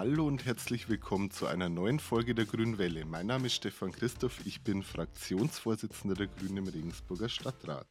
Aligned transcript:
Hallo 0.00 0.26
und 0.26 0.46
herzlich 0.46 0.88
willkommen 0.88 1.30
zu 1.30 1.44
einer 1.44 1.68
neuen 1.68 1.98
Folge 1.98 2.34
der 2.34 2.46
Grünwelle. 2.46 3.04
Mein 3.04 3.26
Name 3.26 3.48
ist 3.48 3.56
Stefan 3.56 3.92
Christoph, 3.92 4.40
ich 4.46 4.62
bin 4.62 4.82
Fraktionsvorsitzender 4.82 6.16
der 6.16 6.26
Grünen 6.28 6.56
im 6.56 6.68
Regensburger 6.68 7.28
Stadtrat. 7.28 7.86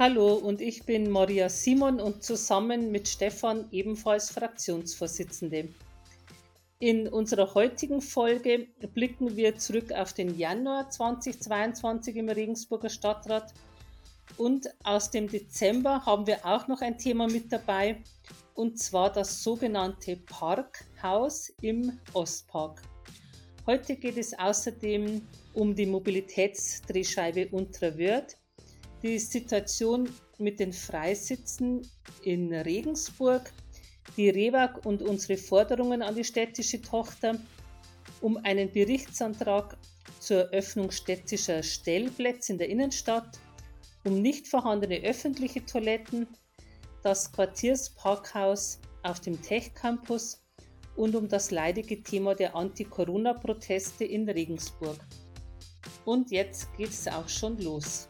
Hallo 0.00 0.34
und 0.34 0.60
ich 0.60 0.82
bin 0.82 1.08
Maria 1.08 1.48
Simon 1.48 2.00
und 2.00 2.24
zusammen 2.24 2.90
mit 2.90 3.06
Stefan 3.06 3.66
ebenfalls 3.70 4.30
Fraktionsvorsitzende. 4.32 5.68
In 6.80 7.06
unserer 7.06 7.54
heutigen 7.54 8.02
Folge 8.02 8.66
blicken 8.92 9.36
wir 9.36 9.58
zurück 9.58 9.92
auf 9.92 10.12
den 10.12 10.36
Januar 10.36 10.90
2022 10.90 12.16
im 12.16 12.28
Regensburger 12.28 12.90
Stadtrat 12.90 13.54
und 14.38 14.68
aus 14.82 15.12
dem 15.12 15.28
Dezember 15.28 16.04
haben 16.04 16.26
wir 16.26 16.44
auch 16.44 16.66
noch 16.66 16.80
ein 16.80 16.98
Thema 16.98 17.28
mit 17.28 17.52
dabei, 17.52 18.02
und 18.54 18.78
zwar 18.78 19.12
das 19.12 19.42
sogenannte 19.42 20.16
Parkhaus 20.16 21.52
im 21.62 21.98
Ostpark. 22.12 22.82
Heute 23.66 23.96
geht 23.96 24.16
es 24.16 24.38
außerdem 24.38 25.22
um 25.54 25.74
die 25.74 25.86
Mobilitätsdrehscheibe 25.86 27.48
Unterwörth, 27.48 28.36
die 29.02 29.18
Situation 29.18 30.08
mit 30.38 30.60
den 30.60 30.72
Freisitzen 30.72 31.88
in 32.22 32.52
Regensburg, 32.52 33.52
die 34.16 34.30
REWAG 34.30 34.84
und 34.84 35.02
unsere 35.02 35.36
Forderungen 35.36 36.02
an 36.02 36.14
die 36.14 36.24
städtische 36.24 36.80
Tochter, 36.80 37.38
um 38.20 38.36
einen 38.38 38.70
Berichtsantrag 38.70 39.76
zur 40.18 40.52
Eröffnung 40.52 40.90
städtischer 40.90 41.62
Stellplätze 41.62 42.52
in 42.52 42.58
der 42.58 42.68
Innenstadt, 42.68 43.38
um 44.04 44.20
nicht 44.20 44.48
vorhandene 44.48 45.00
öffentliche 45.02 45.64
Toiletten 45.64 46.26
das 47.02 47.32
Quartiersparkhaus 47.32 48.80
auf 49.02 49.20
dem 49.20 49.40
Tech 49.40 49.74
Campus 49.74 50.42
und 50.96 51.16
um 51.16 51.28
das 51.28 51.50
leidige 51.50 52.02
Thema 52.02 52.34
der 52.34 52.54
Anti-Corona-Proteste 52.54 54.04
in 54.04 54.28
Regensburg. 54.28 54.98
Und 56.04 56.30
jetzt 56.30 56.68
geht 56.76 56.90
es 56.90 57.08
auch 57.08 57.28
schon 57.28 57.58
los. 57.58 58.09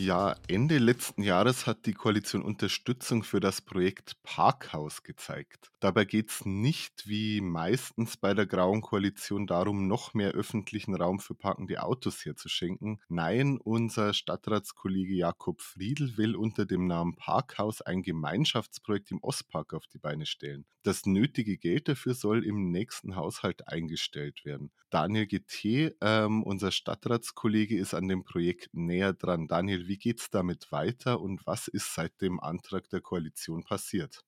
Ja, 0.00 0.36
Ende 0.46 0.78
letzten 0.78 1.24
Jahres 1.24 1.66
hat 1.66 1.84
die 1.84 1.92
Koalition 1.92 2.42
Unterstützung 2.42 3.24
für 3.24 3.40
das 3.40 3.60
Projekt 3.60 4.22
Parkhaus 4.22 5.02
gezeigt. 5.02 5.72
Dabei 5.80 6.04
geht 6.04 6.30
es 6.30 6.44
nicht 6.44 7.08
wie 7.08 7.40
meistens 7.40 8.16
bei 8.16 8.32
der 8.32 8.46
Grauen 8.46 8.80
Koalition 8.80 9.48
darum, 9.48 9.88
noch 9.88 10.14
mehr 10.14 10.30
öffentlichen 10.30 10.94
Raum 10.94 11.18
für 11.18 11.34
parkende 11.34 11.82
Autos 11.82 12.24
herzuschenken. 12.24 13.00
Nein, 13.08 13.58
unser 13.58 14.14
Stadtratskollege 14.14 15.14
Jakob 15.14 15.60
Friedl 15.60 16.16
will 16.16 16.36
unter 16.36 16.64
dem 16.64 16.86
Namen 16.86 17.16
Parkhaus 17.16 17.82
ein 17.82 18.04
Gemeinschaftsprojekt 18.04 19.10
im 19.10 19.18
Ostpark 19.20 19.74
auf 19.74 19.88
die 19.88 19.98
Beine 19.98 20.26
stellen. 20.26 20.64
Das 20.84 21.06
nötige 21.06 21.58
Geld 21.58 21.88
dafür 21.88 22.14
soll 22.14 22.44
im 22.44 22.70
nächsten 22.70 23.16
Haushalt 23.16 23.66
eingestellt 23.66 24.44
werden. 24.44 24.70
Daniel 24.90 25.26
GT, 25.26 25.94
ähm, 26.00 26.42
unser 26.44 26.70
Stadtratskollege, 26.70 27.76
ist 27.76 27.94
an 27.94 28.08
dem 28.08 28.24
Projekt 28.24 28.70
näher 28.72 29.12
dran. 29.12 29.48
Daniel, 29.48 29.87
wie 29.88 29.96
geht 29.96 30.20
es 30.20 30.30
damit 30.30 30.70
weiter 30.70 31.20
und 31.20 31.46
was 31.46 31.66
ist 31.66 31.94
seit 31.94 32.20
dem 32.20 32.38
Antrag 32.40 32.88
der 32.90 33.00
Koalition 33.00 33.64
passiert? 33.64 34.24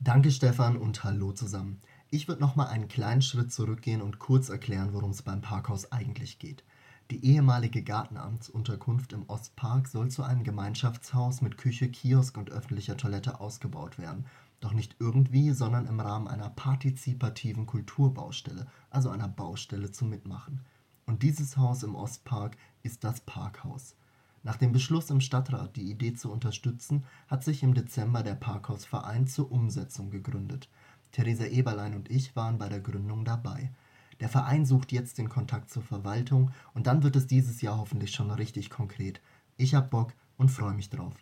Danke 0.00 0.30
Stefan 0.30 0.76
und 0.76 1.02
hallo 1.02 1.32
zusammen. 1.32 1.80
Ich 2.10 2.28
würde 2.28 2.40
noch 2.40 2.54
mal 2.54 2.68
einen 2.68 2.88
kleinen 2.88 3.22
Schritt 3.22 3.52
zurückgehen 3.52 4.00
und 4.00 4.18
kurz 4.18 4.48
erklären, 4.48 4.92
worum 4.92 5.10
es 5.10 5.22
beim 5.22 5.40
Parkhaus 5.40 5.90
eigentlich 5.90 6.38
geht. 6.38 6.62
Die 7.10 7.24
ehemalige 7.24 7.82
Gartenamtsunterkunft 7.82 9.12
im 9.12 9.28
Ostpark 9.28 9.88
soll 9.88 10.10
zu 10.10 10.22
einem 10.22 10.44
Gemeinschaftshaus 10.44 11.40
mit 11.40 11.56
Küche, 11.56 11.88
Kiosk 11.90 12.36
und 12.36 12.50
öffentlicher 12.50 12.96
Toilette 12.96 13.40
ausgebaut 13.40 13.98
werden. 13.98 14.26
Doch 14.60 14.72
nicht 14.72 14.96
irgendwie, 14.98 15.52
sondern 15.52 15.86
im 15.86 16.00
Rahmen 16.00 16.28
einer 16.28 16.50
partizipativen 16.50 17.66
Kulturbaustelle, 17.66 18.66
also 18.90 19.08
einer 19.08 19.28
Baustelle 19.28 19.90
zum 19.90 20.10
Mitmachen. 20.10 20.64
Und 21.06 21.22
dieses 21.22 21.56
Haus 21.56 21.82
im 21.82 21.94
Ostpark 21.94 22.56
ist 22.82 23.04
das 23.04 23.20
Parkhaus. 23.20 23.96
Nach 24.48 24.56
dem 24.56 24.72
Beschluss 24.72 25.10
im 25.10 25.20
Stadtrat, 25.20 25.76
die 25.76 25.90
Idee 25.90 26.14
zu 26.14 26.32
unterstützen, 26.32 27.04
hat 27.26 27.44
sich 27.44 27.62
im 27.62 27.74
Dezember 27.74 28.22
der 28.22 28.34
Parkhausverein 28.34 29.26
zur 29.26 29.52
Umsetzung 29.52 30.08
gegründet. 30.08 30.70
Theresa 31.12 31.44
Eberlein 31.44 31.94
und 31.94 32.10
ich 32.10 32.34
waren 32.34 32.56
bei 32.56 32.70
der 32.70 32.80
Gründung 32.80 33.26
dabei. 33.26 33.74
Der 34.20 34.30
Verein 34.30 34.64
sucht 34.64 34.90
jetzt 34.90 35.18
den 35.18 35.28
Kontakt 35.28 35.68
zur 35.68 35.82
Verwaltung 35.82 36.50
und 36.72 36.86
dann 36.86 37.02
wird 37.02 37.14
es 37.16 37.26
dieses 37.26 37.60
Jahr 37.60 37.76
hoffentlich 37.76 38.12
schon 38.12 38.30
richtig 38.30 38.70
konkret. 38.70 39.20
Ich 39.58 39.74
hab 39.74 39.90
Bock 39.90 40.14
und 40.38 40.48
freue 40.48 40.72
mich 40.72 40.88
drauf. 40.88 41.12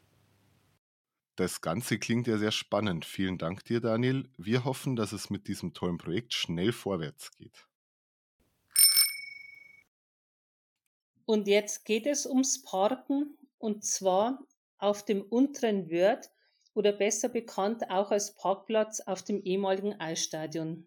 Das 1.35 1.61
Ganze 1.61 1.99
klingt 1.99 2.29
ja 2.29 2.39
sehr 2.39 2.53
spannend. 2.53 3.05
Vielen 3.05 3.39
Dank 3.39 3.65
dir, 3.65 3.81
Daniel. 3.81 4.29
Wir 4.39 4.65
hoffen, 4.65 4.95
dass 4.95 5.11
es 5.11 5.31
mit 5.31 5.49
diesem 5.49 5.75
tollen 5.75 5.99
Projekt 5.99 6.33
schnell 6.33 6.71
vorwärts 6.71 7.33
geht. 7.33 7.67
Und 11.27 11.49
jetzt 11.49 11.85
geht 11.85 12.07
es 12.07 12.25
ums 12.25 12.63
Parken 12.63 13.37
und 13.59 13.85
zwar 13.85 14.47
auf 14.79 15.05
dem 15.05 15.23
unteren 15.23 15.91
Wörth 15.91 16.31
oder 16.73 16.93
besser 16.93 17.29
bekannt 17.29 17.91
auch 17.91 18.13
als 18.13 18.35
Parkplatz 18.37 19.01
auf 19.01 19.23
dem 19.23 19.43
ehemaligen 19.43 19.99
Eisstadion. 20.01 20.87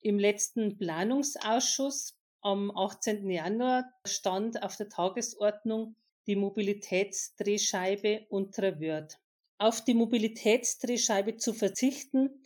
Im 0.00 0.18
letzten 0.18 0.78
Planungsausschuss 0.78 2.16
am 2.42 2.70
18. 2.70 3.28
Januar 3.28 3.92
stand 4.06 4.62
auf 4.62 4.76
der 4.76 4.88
Tagesordnung 4.88 5.96
die 6.26 6.36
Mobilitätsdrehscheibe 6.36 8.26
unterer 8.28 8.80
Wörth. 8.80 9.18
Auf 9.58 9.84
die 9.84 9.94
Mobilitätsdrehscheibe 9.94 11.36
zu 11.36 11.52
verzichten, 11.52 12.42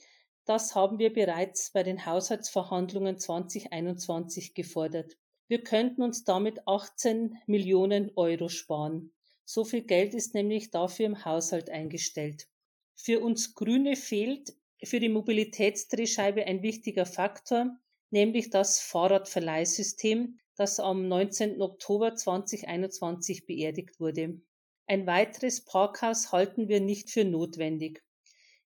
das 0.47 0.75
haben 0.75 0.99
wir 0.99 1.13
bereits 1.13 1.71
bei 1.71 1.83
den 1.83 2.07
Haushaltsverhandlungen 2.07 3.19
2021 3.19 4.55
gefordert. 4.55 5.17
Wir 5.47 5.63
könnten 5.63 6.03
uns 6.03 6.25
damit 6.25 6.67
18 6.67 7.37
Millionen 7.47 8.11
Euro 8.17 8.49
sparen. 8.49 9.13
So 9.45 9.65
viel 9.65 9.83
Geld 9.83 10.15
ist 10.15 10.35
nämlich 10.35 10.71
dafür 10.71 11.07
im 11.07 11.25
Haushalt 11.25 11.69
eingestellt. 11.69 12.49
Für 12.95 13.21
uns 13.21 13.55
Grüne 13.55 13.97
fehlt 13.97 14.55
für 14.83 15.01
die 15.01 15.11
Mobilitätsdrehscheibe 15.11 16.47
ein 16.47 16.63
wichtiger 16.63 17.05
Faktor, 17.05 17.77
nämlich 18.11 18.51
das 18.51 18.81
Fahrradverleihsystem, 18.81 20.39
das 20.57 20.81
am 20.81 21.09
19. 21.09 21.61
Oktober 21.61 22.15
2021 22.15 23.45
beerdigt 23.45 24.01
wurde. 24.01 24.41
Ein 24.87 25.07
weiteres 25.07 25.65
Parkhaus 25.65 26.33
halten 26.33 26.69
wir 26.69 26.81
nicht 26.81 27.11
für 27.11 27.25
notwendig. 27.25 28.03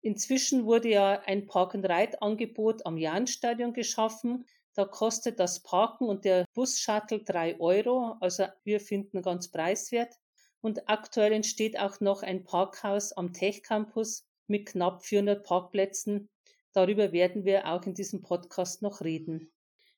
Inzwischen 0.02 0.66
wurde 0.66 0.90
ja 0.90 1.20
ein 1.26 1.46
Park-and-Ride-Angebot 1.46 2.84
am 2.86 2.96
Jahnstadion 2.96 3.72
geschaffen, 3.72 4.46
da 4.76 4.84
kostet 4.84 5.40
das 5.40 5.62
Parken 5.62 6.04
und 6.06 6.26
der 6.26 6.44
Bus-Shuttle 6.52 7.24
drei 7.24 7.58
Euro. 7.58 8.16
Also 8.20 8.44
wir 8.62 8.78
finden 8.78 9.22
ganz 9.22 9.50
preiswert. 9.50 10.14
Und 10.60 10.86
aktuell 10.86 11.32
entsteht 11.32 11.78
auch 11.78 12.00
noch 12.00 12.22
ein 12.22 12.44
Parkhaus 12.44 13.12
am 13.12 13.32
Tech 13.32 13.62
Campus 13.62 14.26
mit 14.46 14.66
knapp 14.66 15.02
400 15.02 15.42
Parkplätzen. 15.42 16.28
Darüber 16.74 17.12
werden 17.12 17.46
wir 17.46 17.66
auch 17.66 17.86
in 17.86 17.94
diesem 17.94 18.20
Podcast 18.20 18.82
noch 18.82 19.00
reden. 19.00 19.50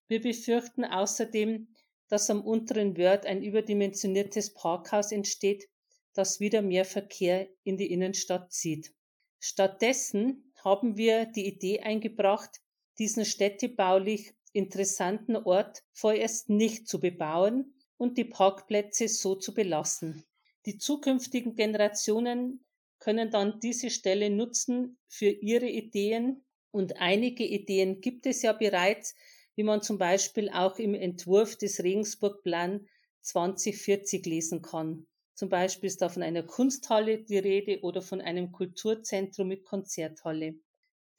Wir 0.06 0.22
befürchten 0.22 0.84
außerdem, 0.84 1.75
dass 2.09 2.31
am 2.31 2.43
unteren 2.43 2.97
Wörth 2.97 3.27
ein 3.27 3.43
überdimensioniertes 3.43 4.55
Parkhaus 4.55 5.11
entsteht, 5.11 5.69
das 6.15 6.38
wieder 6.38 6.62
mehr 6.62 6.84
Verkehr 6.84 7.49
in 7.65 7.78
die 7.78 7.91
Innenstadt 7.91 8.53
zieht. 8.53 8.94
Stattdessen 9.41 10.53
haben 10.65 10.97
wir 10.97 11.27
die 11.27 11.49
Idee 11.49 11.81
eingebracht, 11.81 12.61
diesen 12.99 13.25
städtebaulich 13.25 14.38
interessanten 14.53 15.37
Ort 15.37 15.83
vorerst 15.93 16.49
nicht 16.49 16.89
zu 16.89 17.01
bebauen 17.01 17.75
und 17.97 18.19
die 18.19 18.25
Parkplätze 18.25 19.09
so 19.09 19.35
zu 19.35 19.55
belassen. 19.55 20.25
Die 20.67 20.79
zukünftigen 20.79 21.55
Generationen 21.55 22.65
können 22.99 23.31
dann 23.31 23.61
diese 23.61 23.91
Stelle 23.91 24.31
nutzen 24.31 24.99
für 25.09 25.31
ihre 25.31 25.69
Ideen 25.69 26.45
und 26.71 27.00
einige 27.00 27.45
Ideen 27.45 28.00
gibt 28.00 28.27
es 28.27 28.43
ja 28.43 28.53
bereits, 28.53 29.15
wie 29.55 29.62
man 29.62 29.83
zum 29.83 29.99
Beispiel 29.99 30.51
auch 30.51 30.79
im 30.79 30.94
Entwurf 30.94 31.56
des 31.56 31.83
Regensburg-Plan 31.83 32.87
2040 33.23 34.25
lesen 34.27 34.62
kann. 34.62 35.06
Zum 35.35 35.49
Beispiel 35.49 35.87
ist 35.87 36.03
da 36.03 36.09
von 36.09 36.23
einer 36.23 36.43
Kunsthalle 36.43 37.19
die 37.19 37.39
Rede 37.39 37.81
oder 37.83 38.03
von 38.03 38.21
einem 38.21 38.53
Kulturzentrum 38.53 39.49
mit 39.49 39.65
Konzerthalle. 39.65 40.56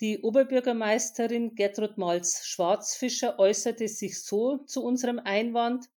Die 0.01 0.19
Oberbürgermeisterin 0.21 1.55
Gertrud 1.55 1.97
Malz-Schwarzfischer 1.97 3.37
äußerte 3.37 3.89
sich 3.89 4.23
so 4.23 4.59
zu 4.59 4.81
unserem 4.81 5.19
Einwand, 5.19 5.89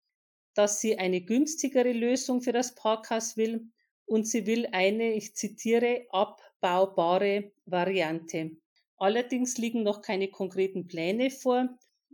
dass 0.55 0.81
sie 0.81 0.99
eine 0.99 1.21
günstigere 1.21 1.93
Lösung 1.93 2.43
für 2.43 2.53
das 2.53 2.75
Parkhaus 2.75 3.37
will 3.37 3.71
und 4.05 4.27
sie 4.27 4.45
will 4.47 4.67
eine, 4.73 5.13
ich 5.13 5.37
zitiere, 5.37 6.07
abbaubare 6.11 7.53
Variante. 7.65 8.57
Allerdings 8.97 9.57
liegen 9.57 9.85
noch 9.85 10.03
keine 10.03 10.29
konkreten 10.29 10.89
Pläne 10.89 11.31
vor. 11.31 11.69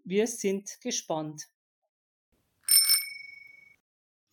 Wir 0.04 0.26
sind 0.26 0.80
gespannt. 0.82 1.48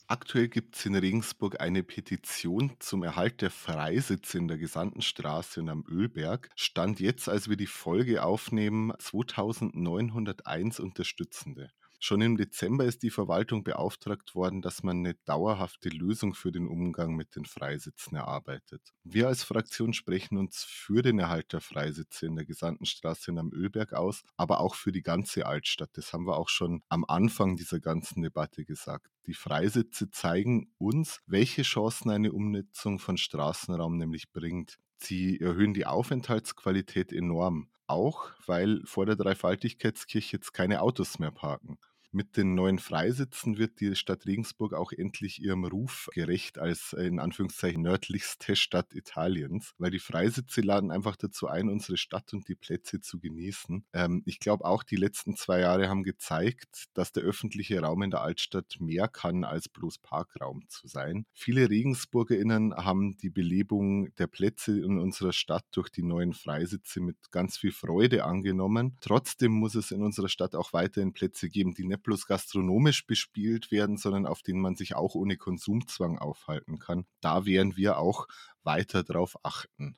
Aktuell 0.07 0.50
gibt 0.50 0.75
es 0.75 0.86
in 0.86 0.96
Regensburg 0.96 1.60
eine 1.60 1.81
Petition 1.81 2.74
zum 2.78 3.02
Erhalt 3.02 3.42
der 3.42 3.50
Freisitze 3.50 4.38
in 4.38 4.48
der 4.48 4.60
Gesandtenstraße 4.60 5.62
und 5.62 5.69
am 5.69 5.84
Ölberg. 5.90 6.52
Stand 6.56 7.00
jetzt, 7.00 7.28
als 7.28 7.50
wir 7.50 7.57
die 7.57 7.66
Folge 7.66 8.24
aufnehmen, 8.24 8.94
2901 9.00 10.80
Unterstützende. 10.80 11.72
Schon 12.00 12.21
im 12.21 12.38
Dezember 12.38 12.86
ist 12.86 13.03
die 13.03 13.09
Verwaltung 13.09 13.63
beauftragt 13.63 14.36
worden, 14.36 14.62
dass 14.62 14.83
man 14.83 15.00
eine 15.00 15.15
dauerhafte 15.25 15.89
Lösung 15.89 16.33
für 16.33 16.51
den 16.51 16.68
Umgang 16.68 17.15
mit 17.15 17.36
den 17.36 17.45
Freisitzen 17.45 18.15
erarbeitet. 18.15 18.94
Wir 19.03 19.27
als 19.27 19.44
Fraktion 19.44 19.94
sprechen 19.94 20.38
uns 20.38 20.63
für 20.63 21.01
den 21.01 21.19
Erhalt 21.19 21.53
der 21.53 21.62
Freisitze 21.62 22.25
in 22.25 22.36
der 22.36 22.45
Gesandtenstraße 22.45 23.31
und 23.31 23.39
am 23.39 23.51
Ölberg 23.53 23.94
aus, 23.94 24.24
aber 24.38 24.59
auch 24.59 24.75
für 24.75 24.92
die 24.92 25.03
ganze 25.03 25.45
Altstadt. 25.45 25.92
Das 25.94 26.13
haben 26.13 26.27
wir 26.27 26.38
auch 26.38 26.50
schon 26.50 26.81
am 26.89 27.06
Anfang 27.06 27.56
dieser 27.56 27.80
ganzen 27.80 28.21
Debatte 28.21 28.65
gesagt. 28.65 29.07
Die 29.25 29.33
Freisitze 29.33 30.12
zeigen 30.12 30.71
uns, 30.77 31.21
welche 31.25 31.63
Chancen 31.63 32.12
eine 32.12 32.31
Umnutzung 32.31 33.00
von 33.00 33.18
Straßenraum 33.18 33.97
nämlich 33.97 34.31
bringt. 34.31 34.77
Sie 34.97 35.39
erhöhen 35.39 35.74
die 35.74 35.86
Aufenthaltsqualität 35.86 37.12
enorm, 37.12 37.69
auch 37.88 38.32
weil 38.46 38.82
vor 38.86 39.06
der 39.06 39.16
Dreifaltigkeitskirche 39.16 40.38
jetzt 40.38 40.54
keine 40.54 40.82
Autos 40.82 41.20
mehr 41.20 41.32
parken. 41.32 41.78
Mit 42.16 42.38
den 42.38 42.56
neuen 42.56 42.80
Freisitzen 42.80 43.58
wird 43.58 43.82
die 43.82 43.94
Stadt 43.94 44.26
Regensburg 44.26 44.74
auch 44.74 44.94
endlich 44.94 45.44
ihrem 45.44 45.66
Ruf 45.66 46.08
gerecht 46.14 46.58
als 46.58 46.94
äh, 46.94 47.08
in 47.08 47.20
Anführungszeichen 47.20 47.82
nördlichste 47.82 48.56
Stadt 48.56 48.94
Italiens, 48.94 49.74
weil 49.80 49.92
die 49.92 50.00
Freisitze 50.00 50.62
laden 50.62 50.92
einfach 50.92 51.18
dazu 51.18 51.50
ein, 51.50 51.68
unsere 51.68 51.98
Stadt 51.98 52.34
und 52.34 52.48
die 52.48 52.56
Plätze 52.56 53.02
zu 53.02 53.20
genießen. 53.20 53.84
Ähm, 53.92 54.24
ich 54.26 54.40
glaube 54.40 54.64
auch, 54.64 54.84
die 54.84 54.96
letzten 54.96 55.36
zwei 55.36 55.60
Jahre 55.60 55.90
haben 55.90 56.04
gezeigt, 56.04 56.86
dass 56.94 57.12
der 57.12 57.24
öffentliche 57.24 57.82
Raum 57.82 58.02
in 58.02 58.12
der 58.12 58.22
Altstadt 58.22 58.78
mehr 58.80 59.10
kann, 59.10 59.44
als 59.44 59.68
bloß 59.68 59.98
Parkraum 59.98 60.64
zu 60.70 60.88
sein. 60.88 61.26
Viele 61.34 61.70
RegensburgerInnen 61.70 62.78
haben 62.78 63.18
die 63.18 63.30
Belebung 63.30 64.16
der 64.16 64.28
Plätze 64.28 64.80
in 64.80 65.00
unserer 65.00 65.34
Stadt 65.34 65.66
durch 65.74 65.90
die 65.90 66.04
neuen 66.04 66.32
Freisitze 66.32 67.02
mit 67.02 67.18
ganz 67.32 67.58
viel 67.58 67.74
Freude 67.74 68.24
angenommen. 68.24 68.96
Trotzdem 69.02 69.52
muss 69.52 69.76
es 69.76 69.92
in 69.92 70.02
unserer 70.02 70.30
Stadt 70.30 70.56
auch 70.56 70.72
weiterhin 70.72 71.12
Plätze 71.12 71.50
geben, 71.50 71.74
die 71.74 71.84
nicht 71.84 72.05
bloß 72.06 72.28
gastronomisch 72.28 73.06
bespielt 73.06 73.72
werden, 73.72 73.98
sondern 73.98 74.25
auf 74.25 74.42
denen 74.42 74.62
man 74.62 74.75
sich 74.75 74.96
auch 74.96 75.16
ohne 75.16 75.38
Konsumzwang 75.38 76.18
aufhalten 76.18 76.80
kann. 76.80 77.06
Da 77.19 77.46
werden 77.46 77.75
wir 77.75 77.98
auch 77.98 78.28
weiter 78.63 79.04
darauf 79.04 79.38
achten. 79.44 79.98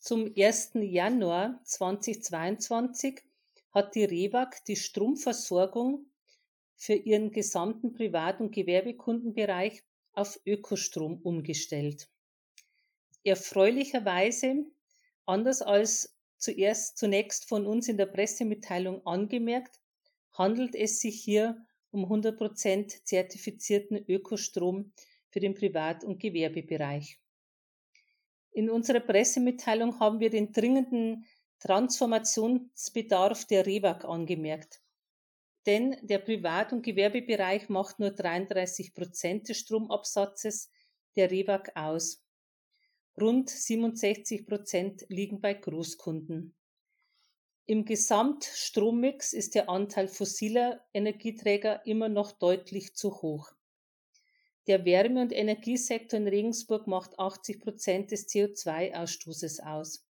Zum 0.00 0.32
1. 0.36 0.72
Januar 0.74 1.60
2022 1.62 3.22
hat 3.70 3.94
die 3.94 4.04
REWAG 4.04 4.64
die 4.66 4.76
Stromversorgung 4.76 6.06
für 6.74 6.94
ihren 6.94 7.30
gesamten 7.30 7.92
Privat- 7.92 8.40
und 8.40 8.50
Gewerbekundenbereich 8.50 9.84
auf 10.12 10.40
Ökostrom 10.44 11.20
umgestellt. 11.22 12.08
Erfreulicherweise, 13.22 14.66
anders 15.24 15.62
als 15.62 16.16
zuerst 16.42 16.98
zunächst 16.98 17.48
von 17.48 17.66
uns 17.66 17.88
in 17.88 17.96
der 17.96 18.06
Pressemitteilung 18.06 19.06
angemerkt, 19.06 19.80
handelt 20.32 20.74
es 20.74 21.00
sich 21.00 21.22
hier 21.22 21.64
um 21.92 22.04
100% 22.04 23.04
zertifizierten 23.04 24.04
Ökostrom 24.08 24.92
für 25.30 25.40
den 25.40 25.54
Privat- 25.54 26.04
und 26.04 26.18
Gewerbebereich. 26.18 27.18
In 28.50 28.68
unserer 28.68 29.00
Pressemitteilung 29.00 30.00
haben 30.00 30.20
wir 30.20 30.30
den 30.30 30.52
dringenden 30.52 31.24
Transformationsbedarf 31.60 33.46
der 33.46 33.64
REWAG 33.64 34.04
angemerkt. 34.04 34.82
Denn 35.64 35.96
der 36.02 36.18
Privat- 36.18 36.72
und 36.72 36.82
Gewerbebereich 36.82 37.68
macht 37.68 38.00
nur 38.00 38.10
33 38.10 38.94
Prozent 38.94 39.48
des 39.48 39.58
Stromabsatzes 39.58 40.70
der 41.14 41.30
REWAG 41.30 41.70
aus. 41.76 42.24
Rund 43.20 43.50
67 43.50 44.46
Prozent 44.46 45.04
liegen 45.08 45.40
bei 45.40 45.52
Großkunden. 45.52 46.54
Im 47.66 47.84
Gesamtstrommix 47.84 49.32
ist 49.34 49.54
der 49.54 49.68
Anteil 49.68 50.08
fossiler 50.08 50.84
Energieträger 50.94 51.84
immer 51.86 52.08
noch 52.08 52.32
deutlich 52.32 52.94
zu 52.94 53.22
hoch. 53.22 53.52
Der 54.66 54.84
Wärme- 54.84 55.22
und 55.22 55.32
Energiesektor 55.32 56.18
in 56.18 56.26
Regensburg 56.26 56.86
macht 56.86 57.18
80 57.18 57.60
Prozent 57.60 58.10
des 58.12 58.28
CO2-Ausstoßes 58.28 59.60
aus. 59.60 60.06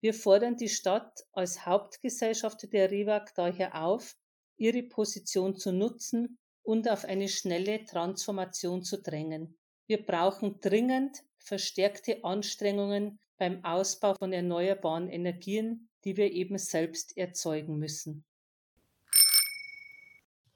Wir 0.00 0.14
fordern 0.14 0.56
die 0.56 0.68
Stadt 0.68 1.26
als 1.32 1.66
Hauptgesellschafter 1.66 2.66
der 2.66 2.90
RIWAG 2.90 3.32
daher 3.34 3.82
auf, 3.82 4.16
ihre 4.56 4.82
Position 4.82 5.56
zu 5.56 5.70
nutzen 5.70 6.38
und 6.62 6.88
auf 6.88 7.04
eine 7.04 7.28
schnelle 7.28 7.84
Transformation 7.84 8.82
zu 8.82 9.02
drängen. 9.02 9.56
Wir 9.86 10.04
brauchen 10.04 10.60
dringend 10.60 11.22
verstärkte 11.42 12.24
Anstrengungen 12.24 13.18
beim 13.38 13.64
Ausbau 13.64 14.14
von 14.14 14.32
erneuerbaren 14.32 15.08
Energien, 15.08 15.88
die 16.04 16.16
wir 16.16 16.32
eben 16.32 16.58
selbst 16.58 17.16
erzeugen 17.16 17.78
müssen. 17.78 18.24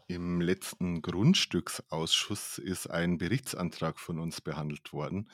Im 0.08 0.40
letzten 0.40 1.02
Grundstücksausschuss 1.02 2.58
ist 2.58 2.86
ein 2.86 3.18
Berichtsantrag 3.18 3.98
von 3.98 4.20
uns 4.20 4.40
behandelt 4.40 4.92
worden. 4.92 5.28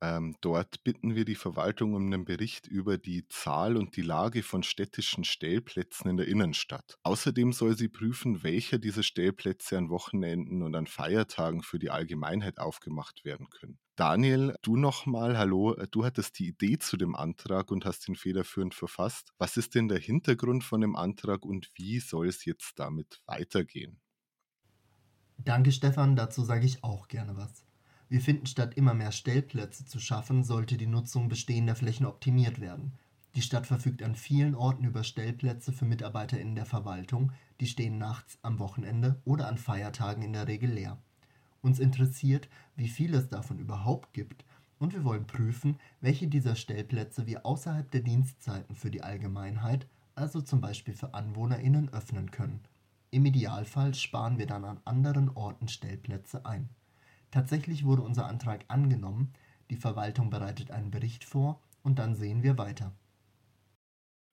Ähm, 0.00 0.36
dort 0.40 0.84
bitten 0.84 1.16
wir 1.16 1.24
die 1.24 1.34
Verwaltung 1.34 1.94
um 1.94 2.06
einen 2.06 2.24
Bericht 2.24 2.68
über 2.68 2.98
die 2.98 3.26
Zahl 3.26 3.76
und 3.76 3.96
die 3.96 4.02
Lage 4.02 4.44
von 4.44 4.62
städtischen 4.62 5.24
Stellplätzen 5.24 6.08
in 6.08 6.18
der 6.18 6.28
Innenstadt. 6.28 7.00
Außerdem 7.02 7.52
soll 7.52 7.76
sie 7.76 7.88
prüfen, 7.88 8.44
welche 8.44 8.78
dieser 8.78 9.02
Stellplätze 9.02 9.76
an 9.76 9.90
Wochenenden 9.90 10.62
und 10.62 10.76
an 10.76 10.86
Feiertagen 10.86 11.64
für 11.64 11.80
die 11.80 11.90
Allgemeinheit 11.90 12.60
aufgemacht 12.60 13.24
werden 13.24 13.50
können. 13.50 13.80
Daniel, 13.96 14.54
du 14.62 14.76
nochmal, 14.76 15.38
hallo, 15.38 15.74
du 15.90 16.04
hattest 16.04 16.38
die 16.38 16.48
Idee 16.48 16.78
zu 16.78 16.96
dem 16.96 17.14
Antrag 17.14 17.70
und 17.70 17.84
hast 17.86 18.08
ihn 18.08 18.16
federführend 18.16 18.74
verfasst. 18.74 19.32
Was 19.38 19.56
ist 19.56 19.74
denn 19.74 19.88
der 19.88 19.98
Hintergrund 19.98 20.64
von 20.64 20.80
dem 20.80 20.94
Antrag 20.96 21.44
und 21.44 21.70
wie 21.74 22.00
soll 22.00 22.28
es 22.28 22.44
jetzt 22.44 22.78
damit 22.78 23.22
weitergehen? 23.26 24.00
Danke, 25.36 25.72
Stefan. 25.72 26.16
Dazu 26.16 26.42
sage 26.42 26.64
ich 26.64 26.82
auch 26.84 27.08
gerne 27.08 27.36
was. 27.36 27.64
Wir 28.08 28.20
finden, 28.20 28.46
statt 28.46 28.74
immer 28.76 28.94
mehr 28.94 29.12
Stellplätze 29.12 29.84
zu 29.84 29.98
schaffen, 29.98 30.44
sollte 30.44 30.76
die 30.76 30.86
Nutzung 30.86 31.28
bestehender 31.28 31.74
Flächen 31.74 32.06
optimiert 32.06 32.60
werden. 32.60 32.98
Die 33.34 33.42
Stadt 33.42 33.66
verfügt 33.66 34.02
an 34.02 34.14
vielen 34.14 34.54
Orten 34.54 34.84
über 34.84 35.04
Stellplätze 35.04 35.72
für 35.72 35.84
MitarbeiterInnen 35.86 36.54
der 36.54 36.66
Verwaltung, 36.66 37.32
die 37.60 37.66
stehen 37.66 37.98
nachts, 37.98 38.38
am 38.42 38.58
Wochenende 38.58 39.20
oder 39.24 39.48
an 39.48 39.58
Feiertagen 39.58 40.22
in 40.22 40.32
der 40.32 40.48
Regel 40.48 40.70
leer. 40.70 41.02
Uns 41.62 41.78
interessiert, 41.78 42.48
wie 42.76 42.88
viel 42.88 43.14
es 43.14 43.28
davon 43.28 43.58
überhaupt 43.58 44.12
gibt 44.12 44.44
und 44.80 44.92
wir 44.92 45.04
wollen 45.04 45.28
prüfen, 45.28 45.78
welche 46.00 46.26
dieser 46.26 46.56
Stellplätze 46.56 47.26
wir 47.26 47.46
außerhalb 47.46 47.88
der 47.92 48.00
Dienstzeiten 48.00 48.74
für 48.74 48.90
die 48.90 49.02
Allgemeinheit, 49.02 49.86
also 50.16 50.40
zum 50.40 50.60
Beispiel 50.60 50.92
für 50.92 51.14
AnwohnerInnen, 51.14 51.88
öffnen 51.90 52.32
können. 52.32 52.60
Im 53.12 53.24
Idealfall 53.24 53.94
sparen 53.94 54.38
wir 54.38 54.46
dann 54.46 54.64
an 54.64 54.80
anderen 54.84 55.28
Orten 55.30 55.68
Stellplätze 55.68 56.44
ein. 56.44 56.68
Tatsächlich 57.30 57.84
wurde 57.84 58.02
unser 58.02 58.26
Antrag 58.26 58.64
angenommen, 58.66 59.32
die 59.70 59.76
Verwaltung 59.76 60.30
bereitet 60.30 60.72
einen 60.72 60.90
Bericht 60.90 61.22
vor 61.22 61.60
und 61.84 62.00
dann 62.00 62.16
sehen 62.16 62.42
wir 62.42 62.58
weiter. 62.58 62.92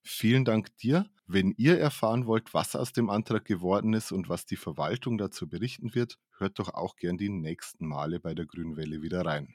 Vielen 0.02 0.44
Dank 0.44 0.76
dir. 0.78 1.08
Wenn 1.26 1.54
ihr 1.56 1.78
erfahren 1.78 2.26
wollt, 2.26 2.54
was 2.54 2.74
aus 2.74 2.92
dem 2.92 3.08
Antrag 3.08 3.44
geworden 3.44 3.94
ist 3.94 4.10
und 4.10 4.28
was 4.28 4.46
die 4.46 4.56
Verwaltung 4.56 5.18
dazu 5.18 5.48
berichten 5.48 5.94
wird, 5.94 6.18
hört 6.38 6.58
doch 6.58 6.74
auch 6.74 6.96
gern 6.96 7.18
die 7.18 7.28
nächsten 7.28 7.86
Male 7.86 8.18
bei 8.18 8.34
der 8.34 8.46
Grünwelle 8.46 9.02
wieder 9.02 9.24
rein. 9.24 9.54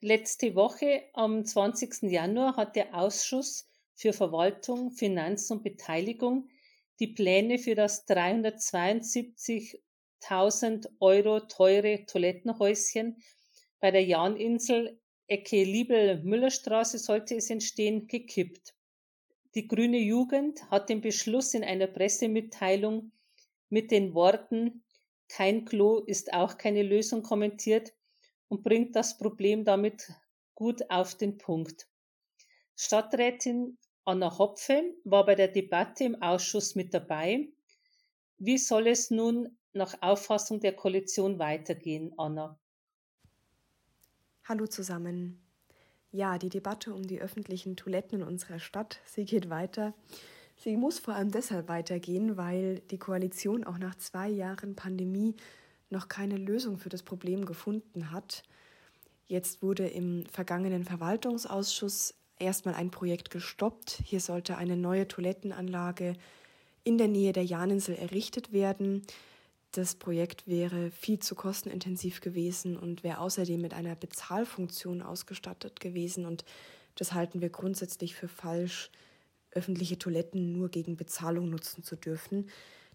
Letzte 0.00 0.54
Woche, 0.54 1.04
am 1.14 1.44
20. 1.44 2.10
Januar, 2.10 2.56
hat 2.56 2.76
der 2.76 2.94
Ausschuss 2.94 3.68
für 3.94 4.12
Verwaltung, 4.12 4.90
Finanzen 4.90 5.58
und 5.58 5.62
Beteiligung 5.62 6.48
die 6.98 7.08
Pläne 7.08 7.58
für 7.58 7.74
das 7.74 8.08
372.000 8.08 10.88
Euro 11.00 11.40
teure 11.40 12.06
Toilettenhäuschen 12.06 13.22
bei 13.80 13.90
der 13.90 14.04
Jahninsel 14.04 14.98
Ecke 15.28 15.64
Liebel-Müllerstraße 15.64 16.98
sollte 16.98 17.34
es 17.34 17.50
entstehen, 17.50 18.06
gekippt. 18.06 18.74
Die 19.56 19.66
grüne 19.66 19.98
Jugend 19.98 20.70
hat 20.70 20.88
den 20.88 21.00
Beschluss 21.00 21.54
in 21.54 21.64
einer 21.64 21.88
Pressemitteilung 21.88 23.10
mit 23.68 23.90
den 23.90 24.14
Worten 24.14 24.84
Kein 25.28 25.64
Klo 25.64 25.98
ist 25.98 26.32
auch 26.32 26.56
keine 26.56 26.84
Lösung 26.84 27.22
kommentiert 27.22 27.92
und 28.48 28.62
bringt 28.62 28.94
das 28.94 29.18
Problem 29.18 29.64
damit 29.64 30.08
gut 30.54 30.88
auf 30.90 31.16
den 31.16 31.38
Punkt. 31.38 31.88
Stadträtin 32.76 33.78
Anna 34.04 34.38
Hopfe 34.38 34.94
war 35.02 35.26
bei 35.26 35.34
der 35.34 35.48
Debatte 35.48 36.04
im 36.04 36.22
Ausschuss 36.22 36.76
mit 36.76 36.94
dabei. 36.94 37.48
Wie 38.38 38.58
soll 38.58 38.86
es 38.86 39.10
nun 39.10 39.58
nach 39.72 40.00
Auffassung 40.02 40.60
der 40.60 40.76
Koalition 40.76 41.40
weitergehen, 41.40 42.14
Anna? 42.16 42.60
Hallo 44.48 44.68
zusammen. 44.68 45.40
Ja, 46.12 46.38
die 46.38 46.50
Debatte 46.50 46.94
um 46.94 47.02
die 47.02 47.20
öffentlichen 47.20 47.74
Toiletten 47.74 48.20
in 48.20 48.26
unserer 48.28 48.60
Stadt, 48.60 49.00
sie 49.04 49.24
geht 49.24 49.50
weiter. 49.50 49.92
Sie 50.56 50.76
muss 50.76 51.00
vor 51.00 51.14
allem 51.14 51.32
deshalb 51.32 51.66
weitergehen, 51.68 52.36
weil 52.36 52.78
die 52.92 52.98
Koalition 52.98 53.64
auch 53.64 53.78
nach 53.78 53.96
zwei 53.96 54.28
Jahren 54.28 54.76
Pandemie 54.76 55.34
noch 55.90 56.06
keine 56.06 56.36
Lösung 56.36 56.78
für 56.78 56.90
das 56.90 57.02
Problem 57.02 57.44
gefunden 57.44 58.12
hat. 58.12 58.44
Jetzt 59.26 59.62
wurde 59.62 59.88
im 59.88 60.24
vergangenen 60.26 60.84
Verwaltungsausschuss 60.84 62.14
erstmal 62.38 62.76
ein 62.76 62.92
Projekt 62.92 63.30
gestoppt. 63.30 64.00
Hier 64.04 64.20
sollte 64.20 64.58
eine 64.58 64.76
neue 64.76 65.08
Toilettenanlage 65.08 66.12
in 66.84 66.98
der 66.98 67.08
Nähe 67.08 67.32
der 67.32 67.44
Janinsel 67.44 67.96
errichtet 67.96 68.52
werden. 68.52 69.02
Das 69.76 69.94
Projekt 69.94 70.46
wäre 70.46 70.90
viel 70.90 71.18
zu 71.18 71.34
kostenintensiv 71.34 72.22
gewesen 72.22 72.78
und 72.78 73.04
wäre 73.04 73.18
außerdem 73.18 73.60
mit 73.60 73.74
einer 73.74 73.94
Bezahlfunktion 73.94 75.02
ausgestattet 75.02 75.80
gewesen. 75.80 76.24
Und 76.24 76.46
das 76.94 77.12
halten 77.12 77.42
wir 77.42 77.50
grundsätzlich 77.50 78.14
für 78.14 78.26
falsch, 78.26 78.90
öffentliche 79.50 79.98
Toiletten 79.98 80.54
nur 80.54 80.70
gegen 80.70 80.96
Bezahlung 80.96 81.50
nutzen 81.50 81.82
zu 81.82 81.94
dürfen. 81.94 82.48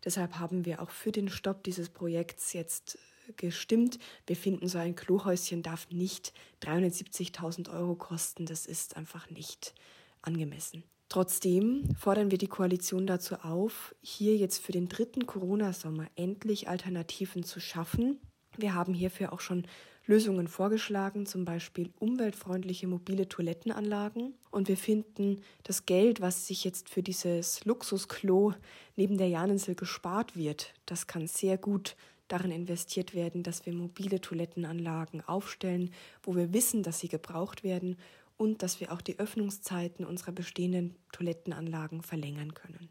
Deshalb 0.03 0.39
haben 0.39 0.65
wir 0.65 0.81
auch 0.81 0.89
für 0.89 1.11
den 1.11 1.29
Stopp 1.29 1.63
dieses 1.63 1.87
Projekts 1.89 2.51
jetzt 2.53 2.97
gestimmt. 3.37 3.99
Wir 4.25 4.35
finden, 4.35 4.67
so 4.67 4.79
ein 4.79 4.95
Klohäuschen 4.95 5.61
darf 5.61 5.87
nicht 5.91 6.33
370.000 6.63 7.71
Euro 7.71 7.93
kosten. 7.93 8.47
Das 8.47 8.65
ist 8.65 8.97
einfach 8.97 9.29
nicht 9.29 9.75
angemessen. 10.23 10.83
Trotzdem 11.11 11.83
fordern 11.99 12.31
wir 12.31 12.37
die 12.37 12.47
Koalition 12.47 13.05
dazu 13.05 13.35
auf, 13.35 13.93
hier 14.01 14.37
jetzt 14.37 14.63
für 14.63 14.71
den 14.71 14.87
dritten 14.87 15.25
Corona-Sommer 15.25 16.07
endlich 16.15 16.69
Alternativen 16.69 17.43
zu 17.43 17.59
schaffen. 17.59 18.21
Wir 18.55 18.75
haben 18.75 18.93
hierfür 18.93 19.33
auch 19.33 19.41
schon 19.41 19.67
Lösungen 20.05 20.47
vorgeschlagen, 20.47 21.25
zum 21.25 21.43
Beispiel 21.43 21.91
umweltfreundliche 21.99 22.87
mobile 22.87 23.27
Toilettenanlagen. 23.27 24.35
Und 24.51 24.69
wir 24.69 24.77
finden, 24.77 25.41
das 25.63 25.85
Geld, 25.85 26.21
was 26.21 26.47
sich 26.47 26.63
jetzt 26.63 26.89
für 26.89 27.03
dieses 27.03 27.65
Luxusklo 27.65 28.53
neben 28.95 29.17
der 29.17 29.27
Janinsel 29.27 29.75
gespart 29.75 30.37
wird, 30.37 30.73
das 30.85 31.07
kann 31.07 31.27
sehr 31.27 31.57
gut 31.57 31.97
darin 32.29 32.51
investiert 32.51 33.13
werden, 33.13 33.43
dass 33.43 33.65
wir 33.65 33.73
mobile 33.73 34.21
Toilettenanlagen 34.21 35.27
aufstellen, 35.27 35.91
wo 36.23 36.37
wir 36.37 36.53
wissen, 36.53 36.83
dass 36.83 37.01
sie 37.01 37.09
gebraucht 37.09 37.65
werden 37.65 37.97
und 38.37 38.63
dass 38.63 38.79
wir 38.79 38.91
auch 38.91 39.01
die 39.01 39.19
Öffnungszeiten 39.19 40.05
unserer 40.05 40.31
bestehenden 40.31 40.97
Toilettenanlagen 41.11 42.01
verlängern 42.01 42.53
können. 42.53 42.89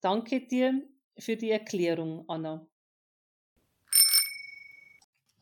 Danke 0.00 0.46
dir 0.46 0.82
für 1.18 1.36
die 1.36 1.50
Erklärung, 1.50 2.24
Anna. 2.28 2.66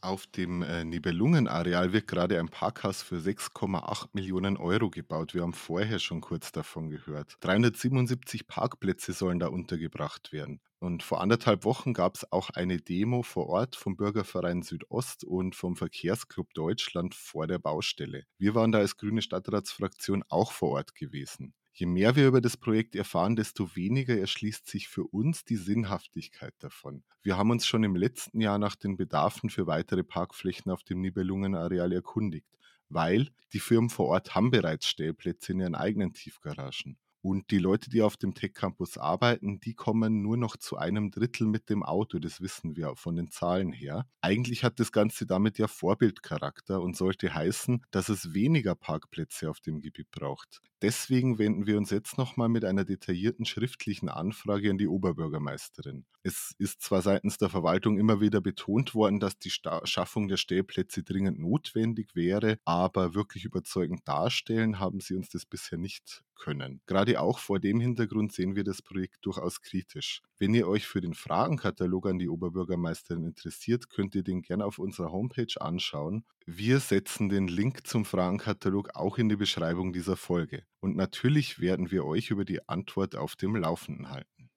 Auf 0.00 0.28
dem 0.28 0.62
äh, 0.62 0.84
Nibelungenareal 0.84 1.92
wird 1.92 2.06
gerade 2.06 2.38
ein 2.38 2.48
Parkhaus 2.48 3.02
für 3.02 3.16
6,8 3.16 4.10
Millionen 4.12 4.56
Euro 4.56 4.90
gebaut. 4.90 5.34
Wir 5.34 5.42
haben 5.42 5.54
vorher 5.54 5.98
schon 5.98 6.20
kurz 6.20 6.52
davon 6.52 6.88
gehört. 6.88 7.36
377 7.40 8.46
Parkplätze 8.46 9.12
sollen 9.12 9.40
da 9.40 9.48
untergebracht 9.48 10.32
werden. 10.32 10.60
Und 10.78 11.02
vor 11.02 11.20
anderthalb 11.20 11.64
Wochen 11.64 11.94
gab 11.94 12.14
es 12.14 12.30
auch 12.30 12.50
eine 12.50 12.78
Demo 12.78 13.24
vor 13.24 13.48
Ort 13.48 13.74
vom 13.74 13.96
Bürgerverein 13.96 14.62
Südost 14.62 15.24
und 15.24 15.56
vom 15.56 15.74
Verkehrsclub 15.74 16.54
Deutschland 16.54 17.16
vor 17.16 17.48
der 17.48 17.58
Baustelle. 17.58 18.22
Wir 18.38 18.54
waren 18.54 18.70
da 18.70 18.78
als 18.78 18.96
grüne 18.96 19.20
Stadtratsfraktion 19.20 20.22
auch 20.28 20.52
vor 20.52 20.70
Ort 20.70 20.94
gewesen. 20.94 21.54
Je 21.78 21.86
mehr 21.86 22.16
wir 22.16 22.26
über 22.26 22.40
das 22.40 22.56
Projekt 22.56 22.96
erfahren, 22.96 23.36
desto 23.36 23.76
weniger 23.76 24.18
erschließt 24.18 24.66
sich 24.66 24.88
für 24.88 25.04
uns 25.04 25.44
die 25.44 25.54
Sinnhaftigkeit 25.54 26.54
davon. 26.58 27.04
Wir 27.22 27.36
haben 27.36 27.52
uns 27.52 27.66
schon 27.66 27.84
im 27.84 27.94
letzten 27.94 28.40
Jahr 28.40 28.58
nach 28.58 28.74
den 28.74 28.96
Bedarfen 28.96 29.48
für 29.48 29.68
weitere 29.68 30.02
Parkflächen 30.02 30.72
auf 30.72 30.82
dem 30.82 31.00
Nibelungenareal 31.00 31.92
erkundigt, 31.92 32.48
weil 32.88 33.28
die 33.52 33.60
Firmen 33.60 33.90
vor 33.90 34.06
Ort 34.06 34.34
haben 34.34 34.50
bereits 34.50 34.88
Stellplätze 34.88 35.52
in 35.52 35.60
ihren 35.60 35.76
eigenen 35.76 36.12
Tiefgaragen. 36.12 36.98
Und 37.20 37.50
die 37.50 37.58
Leute, 37.58 37.90
die 37.90 38.02
auf 38.02 38.16
dem 38.16 38.34
Tech 38.34 38.54
Campus 38.54 38.96
arbeiten, 38.96 39.60
die 39.60 39.74
kommen 39.74 40.22
nur 40.22 40.36
noch 40.36 40.56
zu 40.56 40.76
einem 40.76 41.10
Drittel 41.10 41.46
mit 41.46 41.68
dem 41.68 41.82
Auto. 41.82 42.18
Das 42.18 42.40
wissen 42.40 42.76
wir 42.76 42.94
von 42.96 43.16
den 43.16 43.30
Zahlen 43.30 43.72
her. 43.72 44.06
Eigentlich 44.20 44.62
hat 44.62 44.78
das 44.78 44.92
Ganze 44.92 45.26
damit 45.26 45.58
ja 45.58 45.66
Vorbildcharakter 45.66 46.80
und 46.80 46.96
sollte 46.96 47.34
heißen, 47.34 47.84
dass 47.90 48.08
es 48.08 48.34
weniger 48.34 48.74
Parkplätze 48.74 49.50
auf 49.50 49.60
dem 49.60 49.80
Gebiet 49.80 50.10
braucht. 50.10 50.60
Deswegen 50.80 51.38
wenden 51.38 51.66
wir 51.66 51.76
uns 51.76 51.90
jetzt 51.90 52.18
nochmal 52.18 52.48
mit 52.48 52.64
einer 52.64 52.84
detaillierten 52.84 53.44
schriftlichen 53.44 54.08
Anfrage 54.08 54.70
an 54.70 54.78
die 54.78 54.86
Oberbürgermeisterin. 54.86 56.06
Es 56.22 56.54
ist 56.58 56.82
zwar 56.82 57.02
seitens 57.02 57.36
der 57.38 57.48
Verwaltung 57.48 57.98
immer 57.98 58.20
wieder 58.20 58.40
betont 58.40 58.94
worden, 58.94 59.18
dass 59.18 59.38
die 59.38 59.50
Schaffung 59.50 60.28
der 60.28 60.36
Stellplätze 60.36 61.02
dringend 61.02 61.40
notwendig 61.40 62.14
wäre, 62.14 62.58
aber 62.64 63.14
wirklich 63.14 63.44
überzeugend 63.44 64.06
darstellen 64.06 64.78
haben 64.78 65.00
sie 65.00 65.16
uns 65.16 65.30
das 65.30 65.46
bisher 65.46 65.78
nicht 65.78 66.22
können. 66.38 66.80
Gerade 66.86 67.20
auch 67.20 67.38
vor 67.38 67.60
dem 67.60 67.80
Hintergrund 67.80 68.32
sehen 68.32 68.56
wir 68.56 68.64
das 68.64 68.80
Projekt 68.80 69.18
durchaus 69.26 69.60
kritisch. 69.60 70.22
Wenn 70.38 70.54
ihr 70.54 70.66
euch 70.66 70.86
für 70.86 71.02
den 71.02 71.12
Fragenkatalog 71.12 72.06
an 72.06 72.18
die 72.18 72.28
Oberbürgermeisterin 72.28 73.24
interessiert, 73.24 73.90
könnt 73.90 74.14
ihr 74.14 74.22
den 74.22 74.40
gerne 74.40 74.64
auf 74.64 74.78
unserer 74.78 75.12
Homepage 75.12 75.60
anschauen. 75.60 76.24
Wir 76.46 76.80
setzen 76.80 77.28
den 77.28 77.48
Link 77.48 77.86
zum 77.86 78.06
Fragenkatalog 78.06 78.94
auch 78.94 79.18
in 79.18 79.28
die 79.28 79.36
Beschreibung 79.36 79.92
dieser 79.92 80.16
Folge. 80.16 80.64
Und 80.80 80.96
natürlich 80.96 81.60
werden 81.60 81.90
wir 81.90 82.06
euch 82.06 82.30
über 82.30 82.46
die 82.46 82.66
Antwort 82.68 83.16
auf 83.16 83.36
dem 83.36 83.56
Laufenden 83.56 84.10
halten. 84.10 84.48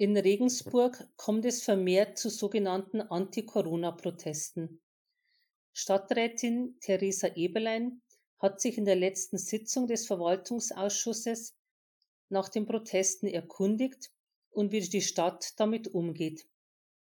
In 0.00 0.16
Regensburg 0.16 0.96
kommt 1.16 1.44
es 1.44 1.62
vermehrt 1.62 2.16
zu 2.16 2.30
sogenannten 2.30 3.02
Anti-Corona-Protesten. 3.02 4.80
Stadträtin 5.74 6.78
Theresa 6.80 7.28
Eberlein 7.34 8.00
hat 8.40 8.60
sich 8.60 8.78
in 8.78 8.84
der 8.84 8.96
letzten 8.96 9.38
Sitzung 9.38 9.86
des 9.86 10.06
Verwaltungsausschusses 10.06 11.54
nach 12.30 12.48
den 12.48 12.66
Protesten 12.66 13.26
erkundigt 13.26 14.10
und 14.50 14.72
wie 14.72 14.80
die 14.80 15.02
Stadt 15.02 15.58
damit 15.60 15.88
umgeht. 15.88 16.46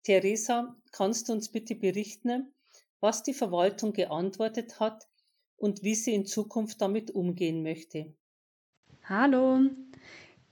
Theresa, 0.03 0.77
kannst 0.91 1.29
du 1.29 1.33
uns 1.33 1.51
bitte 1.51 1.77
berichten, 1.77 2.53
was 3.01 3.23
die 3.23 3.35
Verwaltung 3.35 3.93
geantwortet 3.93 4.81
hat 4.81 5.09
und 5.57 5.83
wie 5.83 5.95
sie 5.95 6.15
in 6.15 6.27
Zukunft 6.27 6.81
damit 6.81 7.13
umgehen 7.13 7.63
möchte? 7.63 8.15
Hallo, 9.05 9.61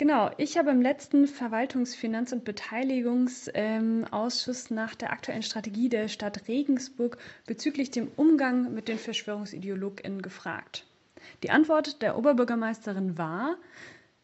Genau, 0.01 0.31
ich 0.39 0.57
habe 0.57 0.71
im 0.71 0.81
letzten 0.81 1.27
Verwaltungsfinanz- 1.27 2.33
und 2.33 2.47
Beteiligungsausschuss 2.47 4.71
ähm, 4.71 4.75
nach 4.75 4.95
der 4.95 5.13
aktuellen 5.13 5.43
Strategie 5.43 5.91
der 5.91 6.09
Stadt 6.09 6.49
Regensburg 6.49 7.19
bezüglich 7.47 7.91
dem 7.91 8.11
Umgang 8.17 8.73
mit 8.73 8.89
den 8.89 8.97
VerschwörungsideologInnen 8.97 10.23
gefragt. 10.23 10.87
Die 11.43 11.51
Antwort 11.51 12.01
der 12.01 12.17
Oberbürgermeisterin 12.17 13.19
war, 13.19 13.57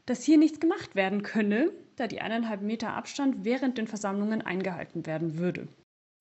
dass 0.06 0.24
hier 0.24 0.38
nichts 0.38 0.60
gemacht 0.60 0.94
werden 0.94 1.22
könne, 1.22 1.70
da 1.96 2.06
die 2.06 2.22
eineinhalb 2.22 2.62
Meter 2.62 2.94
Abstand 2.94 3.44
während 3.44 3.76
den 3.76 3.86
Versammlungen 3.86 4.40
eingehalten 4.40 5.04
werden 5.04 5.36
würde. 5.36 5.68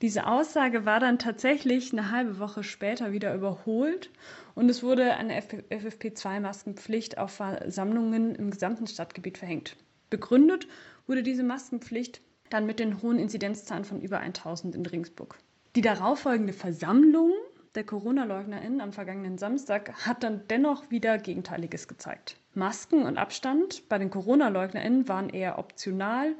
Diese 0.02 0.28
Aussage 0.28 0.86
war 0.86 1.00
dann 1.00 1.20
tatsächlich 1.20 1.94
eine 1.94 2.12
halbe 2.12 2.38
Woche 2.38 2.64
später 2.64 3.14
wieder 3.14 3.34
überholt 3.34 4.12
und 4.54 4.70
es 4.70 4.84
wurde 4.84 5.14
eine 5.14 5.40
FFP2-Maskenpflicht 5.40 7.18
auf 7.18 7.32
Versammlungen 7.32 8.36
im 8.36 8.52
gesamten 8.52 8.88
Stadtgebiet 8.88 9.38
verhängt. 9.38 9.78
Begründet 10.10 10.68
wurde 11.08 11.24
diese 11.24 11.44
Maskenpflicht 11.44 12.22
dann 12.50 12.66
mit 12.66 12.80
den 12.80 13.02
hohen 13.02 13.20
Inzidenzzahlen 13.20 13.86
von 13.86 14.02
über 14.02 14.20
1000 14.20 14.76
in 14.76 14.86
Ringsburg. 14.86 15.38
Die 15.76 15.82
darauffolgende 15.82 16.54
Versammlung 16.54 17.32
der 17.76 17.86
Corona-LeugnerInnen 17.86 18.82
am 18.82 18.94
vergangenen 18.94 19.38
Samstag 19.38 20.06
hat 20.06 20.24
dann 20.24 20.42
dennoch 20.50 20.90
wieder 20.92 21.18
Gegenteiliges 21.18 21.88
gezeigt. 21.88 22.38
Masken 22.54 23.04
und 23.04 23.18
Abstand 23.18 23.88
bei 23.90 23.98
den 23.98 24.10
Corona-LeugnerInnen 24.10 25.08
waren 25.08 25.30
eher 25.30 25.58
optional 25.58 26.36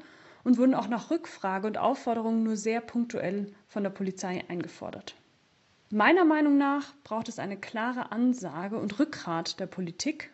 und 0.46 0.58
wurden 0.58 0.74
auch 0.76 0.86
nach 0.86 1.10
Rückfrage 1.10 1.66
und 1.66 1.76
Aufforderung 1.76 2.44
nur 2.44 2.56
sehr 2.56 2.80
punktuell 2.80 3.52
von 3.66 3.82
der 3.82 3.90
Polizei 3.90 4.44
eingefordert. 4.46 5.16
Meiner 5.90 6.24
Meinung 6.24 6.56
nach 6.56 6.94
braucht 7.02 7.28
es 7.28 7.40
eine 7.40 7.56
klare 7.56 8.12
Ansage 8.12 8.78
und 8.78 8.96
Rückgrat 9.00 9.58
der 9.58 9.66
Politik, 9.66 10.30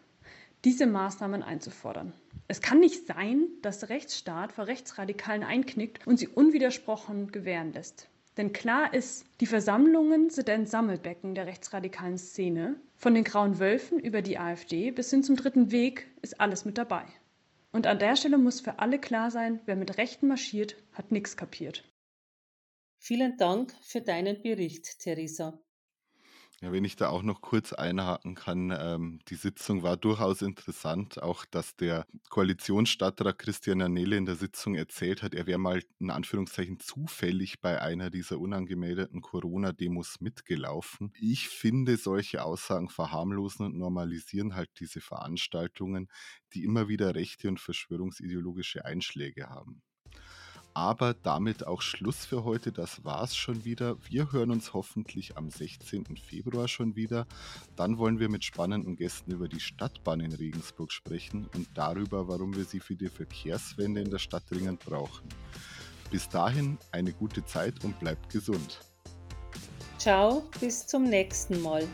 diese 0.67 0.85
Maßnahmen 0.85 1.43
einzufordern. 1.43 2.13
Es 2.47 2.61
kann 2.61 2.79
nicht 2.79 3.07
sein, 3.07 3.47
dass 3.63 3.79
der 3.79 3.89
Rechtsstaat 3.89 4.53
vor 4.53 4.67
Rechtsradikalen 4.67 5.45
einknickt 5.45 6.07
und 6.07 6.19
sie 6.19 6.29
unwidersprochen 6.29 7.33
gewähren 7.33 7.73
lässt. 7.73 8.09
Denn 8.37 8.53
klar 8.53 8.93
ist, 8.93 9.25
die 9.41 9.47
Versammlungen 9.47 10.29
sind 10.29 10.51
ein 10.51 10.67
Sammelbecken 10.67 11.35
der 11.35 11.47
rechtsradikalen 11.47 12.19
Szene. 12.19 12.77
Von 12.97 13.15
den 13.15 13.25
Grauen 13.25 13.59
Wölfen 13.59 13.99
über 13.99 14.21
die 14.21 14.39
AfD 14.39 14.91
bis 14.91 15.09
hin 15.09 15.23
zum 15.23 15.37
Dritten 15.37 15.71
Weg 15.71 16.07
ist 16.21 16.39
alles 16.39 16.67
mit 16.67 16.77
dabei. 16.77 17.07
Und 17.73 17.87
an 17.87 17.99
der 17.99 18.17
Stelle 18.17 18.39
muss 18.39 18.61
für 18.61 18.79
alle 18.79 19.01
klar 19.01 19.31
sein, 19.31 19.61
wer 19.65 19.77
mit 19.77 19.97
Rechten 19.97 20.29
marschiert, 20.29 20.77
hat 20.93 21.11
nichts 21.11 21.37
kapiert. 21.37 21.91
Vielen 22.99 23.37
Dank 23.39 23.75
für 23.81 24.03
deinen 24.03 24.43
Bericht, 24.43 25.01
Theresa. 25.01 25.59
Ja, 26.63 26.71
wenn 26.71 26.85
ich 26.85 26.95
da 26.95 27.09
auch 27.09 27.25
noch 27.25 27.41
kurz 27.41 27.73
einhaken 27.73 28.37
kann, 28.37 28.71
ähm, 28.71 29.19
die 29.27 29.35
Sitzung 29.35 29.83
war 29.83 29.97
durchaus 29.97 30.43
interessant. 30.43 31.21
Auch, 31.21 31.45
dass 31.45 31.75
der 31.75 32.07
Koalitionsstadtrat 32.31 33.37
Christian 33.37 33.81
Janele 33.81 34.17
in 34.17 34.27
der 34.27 34.37
Sitzung 34.37 34.77
erzählt 34.77 35.25
hat, 35.25 35.35
er 35.35 35.49
wäre 35.49 35.59
mal 35.59 35.83
in 35.99 36.11
Anführungszeichen 36.11 36.79
zufällig 36.79 37.61
bei 37.61 37.83
einer 37.83 38.11
dieser 38.11 38.39
unangemeldeten 38.39 39.23
Corona-Demos 39.23 40.21
mitgelaufen. 40.21 41.13
Ich 41.19 41.49
finde, 41.49 41.97
solche 41.97 42.45
Aussagen 42.45 42.89
verharmlosen 42.89 43.67
und 43.67 43.77
normalisieren 43.77 44.55
halt 44.55 44.71
diese 44.79 45.01
Veranstaltungen, 45.01 46.09
die 46.55 46.63
immer 46.63 46.87
wieder 46.87 47.17
rechte 47.17 47.49
und 47.49 47.59
verschwörungsideologische 47.59 48.85
Einschläge 48.85 49.49
haben. 49.49 49.83
Aber 50.75 51.15
damit 51.15 51.67
auch 51.67 51.83
Schluss 51.83 52.25
für 52.25 52.45
heute. 52.45 52.73
Das 52.73 53.05
war's 53.05 53.37
schon 53.37 53.65
wieder. 53.65 53.97
Wir 54.09 54.33
hören 54.33 54.51
uns 54.51 54.73
hoffentlich 54.73 55.37
am 55.37 55.51
16. 55.51 56.17
Februar 56.17 56.67
schon 56.69 56.97
wieder. 56.97 57.27
Dann 57.77 57.99
wollen 57.99 58.19
wir 58.19 58.29
mit 58.29 58.45
spannenden 58.45 58.97
Gästen 58.97 59.33
über 59.33 59.49
die 59.49 59.61
Stadtbahn 59.61 60.21
in 60.21 60.33
Regensburg 60.33 60.91
sprechen 60.91 61.49
und 61.55 61.69
darüber, 61.75 62.29
warum 62.29 62.57
wir 62.57 62.65
sie 62.65 62.81
für 62.81 62.97
die 62.97 63.09
Verkehrswende 63.09 64.01
in 64.01 64.11
der 64.11 64.19
Stadt 64.19 64.45
dringend 64.51 64.81
brauchen. 64.81 65.29
Bis 66.11 66.29
dahin 66.29 66.79
eine 66.91 67.13
gute 67.13 67.45
Zeit 67.45 67.85
und 67.85 67.99
bleibt 67.99 68.31
gesund. 68.31 68.81
Ciao, 69.99 70.43
bis 70.61 70.87
zum 70.87 71.05
nächsten 71.05 71.63
Mal. 71.63 71.87